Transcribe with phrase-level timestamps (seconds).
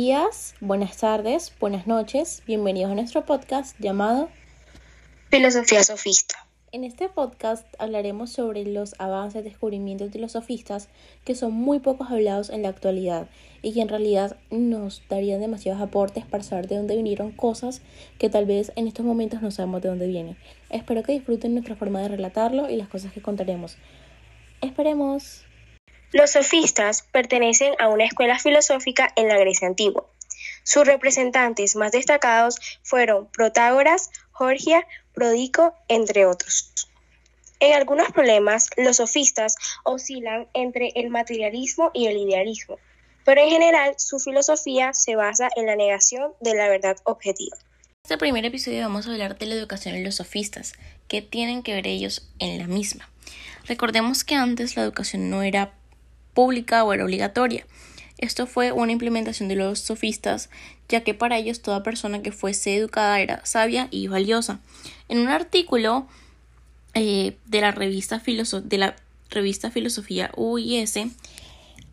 [0.00, 4.30] días, buenas tardes, buenas noches, bienvenidos a nuestro podcast llamado
[5.30, 6.46] Filosofía Sofista.
[6.72, 10.88] En este podcast hablaremos sobre los avances, descubrimientos de los sofistas
[11.26, 13.28] que son muy pocos hablados en la actualidad
[13.60, 17.82] y que en realidad nos darían demasiados aportes para saber de dónde vinieron cosas
[18.18, 20.38] que tal vez en estos momentos no sabemos de dónde vienen.
[20.70, 23.76] Espero que disfruten nuestra forma de relatarlo y las cosas que contaremos.
[24.62, 25.44] Esperemos.
[26.12, 30.06] Los sofistas pertenecen a una escuela filosófica en la Grecia antigua.
[30.64, 36.72] Sus representantes más destacados fueron Protágoras, Gorgia, Prodico, entre otros.
[37.60, 39.54] En algunos problemas, los sofistas
[39.84, 42.78] oscilan entre el materialismo y el idealismo,
[43.24, 47.56] pero en general su filosofía se basa en la negación de la verdad objetiva.
[47.56, 50.72] En este primer episodio vamos a hablar de la educación y los sofistas,
[51.06, 53.08] qué tienen que ver ellos en la misma.
[53.66, 55.74] Recordemos que antes la educación no era
[56.40, 57.66] pública o era obligatoria.
[58.16, 60.48] Esto fue una implementación de los sofistas,
[60.88, 64.58] ya que para ellos toda persona que fuese educada era sabia y valiosa.
[65.10, 66.06] En un artículo
[66.94, 68.96] eh, de, la revista de la
[69.28, 70.94] revista Filosofía UIS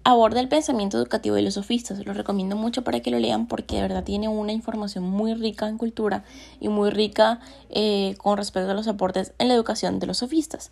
[0.06, 2.06] aborda el pensamiento educativo de los sofistas.
[2.06, 5.68] Lo recomiendo mucho para que lo lean porque de verdad tiene una información muy rica
[5.68, 6.23] en cultura
[6.62, 10.72] y muy rica eh, con respecto a los aportes en la educación de los sofistas.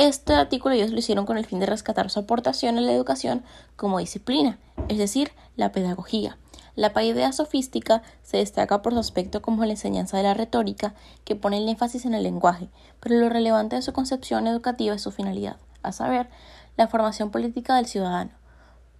[0.00, 3.42] Este artículo ellos lo hicieron con el fin de rescatar su aportación en la educación
[3.76, 6.38] como disciplina, es decir, la pedagogía.
[6.74, 11.36] La paidea sofística se destaca por su aspecto como la enseñanza de la retórica, que
[11.36, 15.10] pone el énfasis en el lenguaje, pero lo relevante de su concepción educativa es su
[15.10, 16.30] finalidad, a saber,
[16.78, 18.30] la formación política del ciudadano.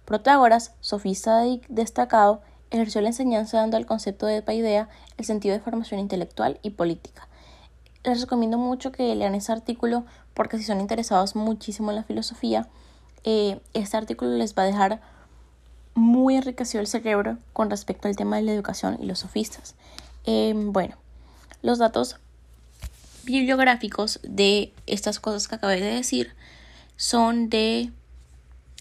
[0.05, 5.99] Protágoras, sofista destacado, ejerció la enseñanza dando al concepto de paidea el sentido de formación
[5.99, 7.27] intelectual y política
[8.03, 12.67] les recomiendo mucho que lean ese artículo porque si son interesados muchísimo en la filosofía,
[13.23, 15.01] eh, este artículo les va a dejar
[15.93, 19.75] muy enriquecido el cerebro con respecto al tema de la educación y los sofistas.
[20.25, 20.95] Em, bueno,
[21.61, 22.17] los datos
[23.23, 26.33] bibliográficos de estas cosas que acabé de decir
[26.95, 27.91] son de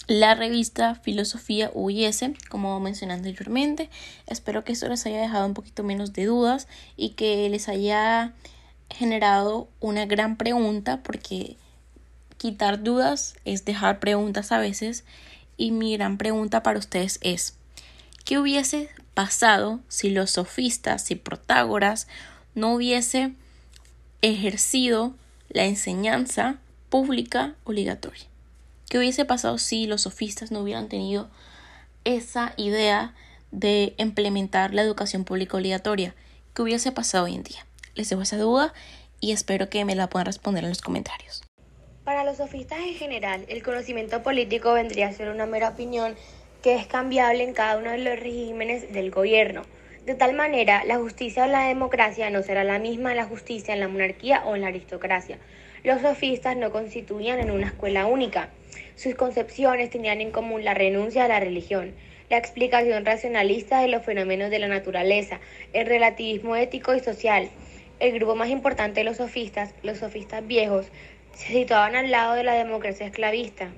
[0.07, 3.91] la revista Filosofía UIS, como mencioné anteriormente.
[4.27, 6.67] Espero que esto les haya dejado un poquito menos de dudas
[6.97, 8.33] y que les haya
[8.91, 11.57] generado una gran pregunta porque
[12.37, 15.05] quitar dudas es dejar preguntas a veces
[15.57, 17.55] y mi gran pregunta para ustedes es
[18.25, 22.09] ¿qué hubiese pasado si los sofistas, si Protágoras
[22.55, 23.33] no hubiese
[24.23, 25.15] ejercido
[25.49, 26.59] la enseñanza
[26.89, 28.25] pública obligatoria?
[28.89, 31.29] ¿Qué hubiese pasado si los sofistas no hubieran tenido
[32.05, 33.15] esa idea
[33.53, 36.15] de implementar la educación pública obligatoria?
[36.55, 37.67] ¿Qué hubiese pasado hoy en día?
[38.01, 38.73] Les dejo esa duda
[39.21, 41.43] y espero que me la puedan responder en los comentarios.
[42.03, 46.15] Para los sofistas en general, el conocimiento político vendría a ser una mera opinión
[46.63, 49.65] que es cambiable en cada uno de los regímenes del gobierno.
[50.07, 53.81] De tal manera, la justicia o la democracia no será la misma la justicia en
[53.81, 55.37] la monarquía o en la aristocracia.
[55.85, 58.49] Los sofistas no constituían en una escuela única.
[58.97, 61.93] Sus concepciones tenían en común la renuncia a la religión,
[62.31, 65.39] la explicación racionalista de los fenómenos de la naturaleza,
[65.75, 67.51] el relativismo ético y social,
[68.01, 70.87] el grupo más importante de los sofistas, los sofistas viejos,
[71.35, 73.71] se situaban al lado de la democracia esclavista.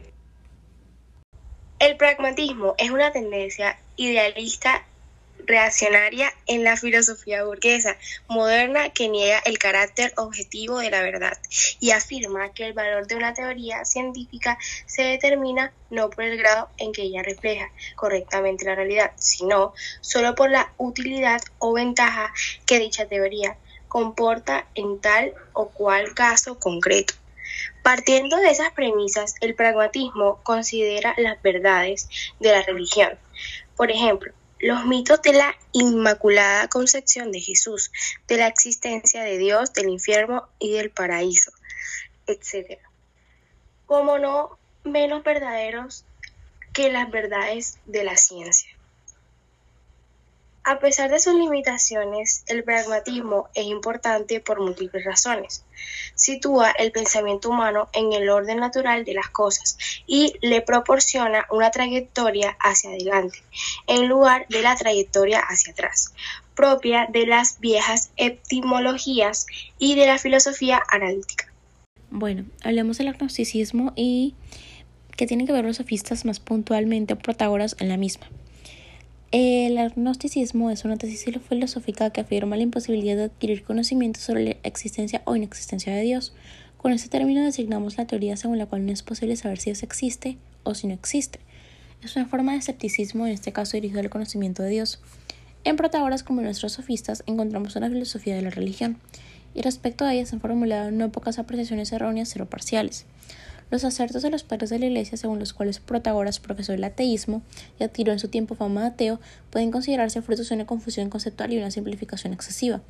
[1.78, 4.84] El pragmatismo es una tendencia idealista
[5.47, 7.97] reaccionaria en la filosofía burguesa
[8.28, 11.37] moderna que niega el carácter objetivo de la verdad
[11.81, 16.71] y afirma que el valor de una teoría científica se determina no por el grado
[16.78, 22.32] en que ella refleja correctamente la realidad, sino solo por la utilidad o ventaja
[22.65, 23.56] que dicha teoría
[23.93, 27.13] comporta en tal o cual caso concreto.
[27.83, 32.09] Partiendo de esas premisas, el pragmatismo considera las verdades
[32.41, 33.19] de la religión.
[33.77, 37.93] Por ejemplo, los mitos de la Inmaculada Concepción de Jesús,
[38.29, 41.53] de la existencia de Dios, del infierno y del paraíso,
[42.27, 42.79] etc.
[43.85, 46.07] Como no menos verdaderos
[46.73, 48.72] que las verdades de la ciencia.
[50.65, 55.64] A pesar de sus limitaciones, el pragmatismo es importante por múltiples razones.
[56.14, 59.76] Sitúa el pensamiento humano en el orden natural de las cosas
[60.06, 63.43] y le proporciona una trayectoria hacia adelante,
[63.88, 66.14] en lugar de la trayectoria hacia atrás,
[66.55, 69.47] propia de las viejas etimologías
[69.81, 71.53] y de la filosofía analítica.
[72.11, 74.37] Bueno, hablemos del agnosticismo y
[75.17, 78.29] que tienen que ver los sofistas más puntualmente protagonistas en la misma.
[79.32, 84.56] El agnosticismo es una tesis filosófica que afirma la imposibilidad de adquirir conocimiento sobre la
[84.62, 86.34] existencia o inexistencia de Dios.
[86.76, 89.82] Con este término designamos la teoría según la cual no es posible saber si Dios
[89.82, 91.40] existe o si no existe.
[92.02, 95.00] es una forma de escepticismo, en este caso dirigido al conocimiento de Dios.
[95.64, 98.99] En Protagoras, como nuestros sofistas, encontramos una filosofía de la religión,
[99.55, 103.06] y respecto a ella se han formulado no pocas apreciaciones erróneas, cero parciales.
[103.73, 107.41] Los acertos de los padres de la Iglesia, según los cuales Protagoras profesó el ateísmo
[107.81, 111.55] y adquirió en su tiempo fama de ateo, pueden considerarse frutos de una confusión conceptual
[111.55, 112.83] y una simplificación excesiva.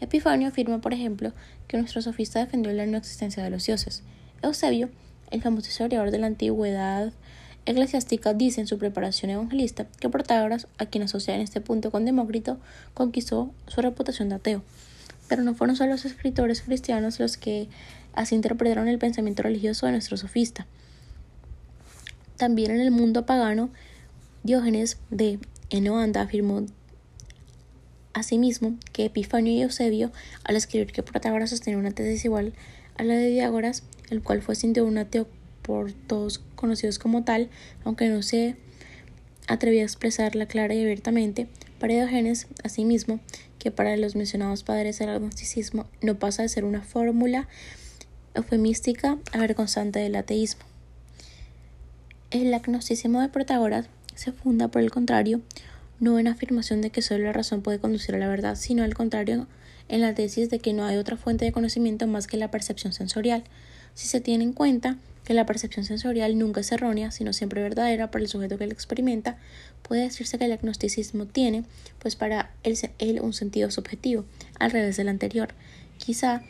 [0.00, 1.34] Epifanio afirma, por ejemplo,
[1.68, 4.02] que nuestro sofista defendió la no existencia de los dioses.
[4.40, 4.88] Eusebio,
[5.30, 7.12] el famoso historiador de la antigüedad
[7.66, 12.06] eclesiástica, dice en su preparación evangelista que Protagoras, a quien asocia en este punto con
[12.06, 12.56] Demócrito,
[12.94, 14.62] conquistó su reputación de ateo.
[15.30, 17.68] Pero no fueron solo los escritores cristianos los que
[18.12, 20.66] Así interpretaron el pensamiento religioso de nuestro sofista.
[22.36, 23.70] También en el mundo pagano,
[24.42, 25.38] Diógenes de
[25.68, 26.66] Enoanda afirmó
[28.12, 30.10] asimismo que Epifanio y Eusebio,
[30.44, 32.54] al escribir que Protagoras sostenía una tesis igual
[32.96, 35.28] a la de Diágoras, el cual fue sin duda un ateo
[35.62, 37.50] por todos conocidos como tal,
[37.84, 38.56] aunque no se
[39.46, 41.46] atrevía a expresarla clara y abiertamente,
[41.78, 43.20] para Diógenes, asimismo,
[43.60, 47.46] que para los mencionados padres del agnosticismo no pasa de ser una fórmula
[48.34, 50.62] eufemística avergonzante del ateísmo.
[52.32, 53.86] El agnosticismo de Protagoras
[54.16, 55.40] se funda, por el contrario,
[56.00, 58.94] no en afirmación de que solo la razón puede conducir a la verdad, sino al
[58.94, 59.46] contrario
[59.88, 62.92] en la tesis de que no hay otra fuente de conocimiento más que la percepción
[62.92, 63.44] sensorial.
[63.94, 68.10] Si se tiene en cuenta que la percepción sensorial nunca es errónea, sino siempre verdadera
[68.10, 69.38] para el sujeto que la experimenta,
[69.82, 71.64] puede decirse que el agnosticismo tiene,
[72.00, 74.24] pues para él, él un sentido subjetivo,
[74.58, 75.54] al revés del anterior.
[75.98, 76.42] Quizá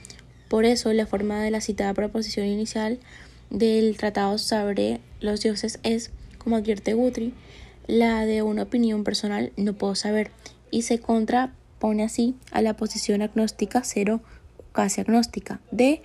[0.50, 2.98] por eso, la forma de la citada proposición inicial
[3.50, 7.32] del tratado sobre los dioses es, como advierte Guthrie,
[7.86, 10.32] la de una opinión personal no puedo saber
[10.72, 14.22] y se contrapone así a la posición agnóstica cero
[14.72, 16.02] casi agnóstica de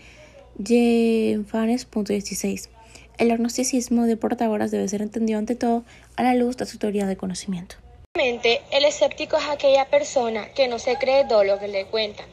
[0.64, 2.70] Jefanes.16.
[3.18, 5.84] El agnosticismo de Protagoras debe ser entendido ante todo
[6.16, 7.76] a la luz de su teoría de conocimiento.
[8.14, 12.24] El escéptico es aquella persona que no se cree todo lo que le cuenta.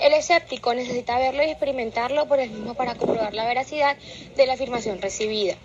[0.00, 3.96] El escéptico necesita verlo y experimentarlo por el mismo para comprobar la veracidad
[4.36, 5.56] de la afirmación recibida,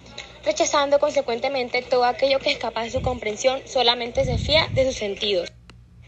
[0.45, 5.51] rechazando consecuentemente todo aquello que escapa de su comprensión, solamente se fía de sus sentidos.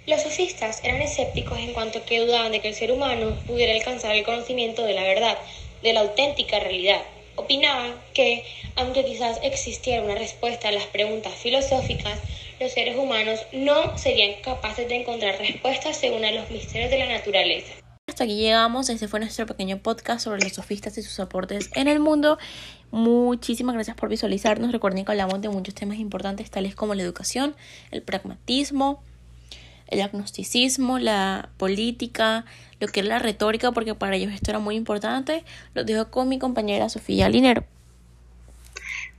[0.06, 4.16] Los sofistas eran escépticos en cuanto que dudaban de que el ser humano pudiera alcanzar
[4.16, 5.38] el conocimiento de la verdad,
[5.82, 7.02] de la auténtica realidad.
[7.36, 8.44] Opinaban que,
[8.76, 12.20] aunque quizás existiera una respuesta a las preguntas filosóficas,
[12.60, 17.08] los seres humanos no serían capaces de encontrar respuestas según a los misterios de la
[17.08, 17.74] naturaleza.
[18.10, 21.88] Hasta aquí llegamos, este fue nuestro pequeño podcast sobre los sofistas y sus aportes en
[21.88, 22.40] el mundo.
[22.90, 24.72] Muchísimas gracias por visualizarnos.
[24.72, 27.56] Recuerden que hablamos de muchos temas importantes tales como la educación,
[27.92, 29.04] el pragmatismo,
[29.88, 32.46] el agnosticismo, la política,
[32.80, 35.44] lo que es la retórica, porque para ellos esto era muy importante.
[35.74, 37.66] Lo dejo con mi compañera Sofía Linero.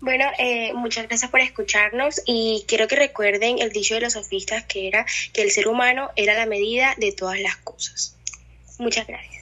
[0.00, 4.65] Bueno, eh, muchas gracias por escucharnos y quiero que recuerden el dicho de los sofistas
[4.65, 8.17] que era que el ser humano era la medida de todas las cosas.
[8.79, 9.38] Muchas gracias.